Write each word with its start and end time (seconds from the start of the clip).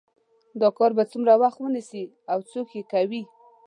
دا 0.61 0.69
کار 0.77 0.91
به 0.97 1.03
څومره 1.11 1.33
وخت 1.43 1.57
ونیسي 1.61 2.03
او 2.31 2.39
څوک 2.51 2.67
یې 2.77 2.83
کوي 2.91 3.23